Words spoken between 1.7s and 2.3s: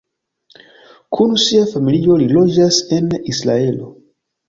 familio